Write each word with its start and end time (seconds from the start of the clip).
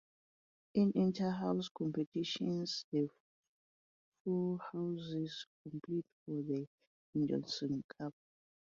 In 0.73 0.91
interhouse 0.95 1.69
competitions, 1.71 2.85
the 2.91 3.07
four 4.23 4.57
houses 4.73 5.45
compete 5.61 6.07
for 6.25 6.41
the 6.41 6.67
Edmonson 7.15 7.83
Cup. 7.87 8.15